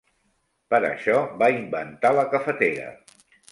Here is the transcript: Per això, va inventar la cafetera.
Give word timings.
Per 0.73 0.79
això, 0.87 1.19
va 1.43 1.51
inventar 1.57 2.13
la 2.23 2.25
cafetera. 2.35 2.91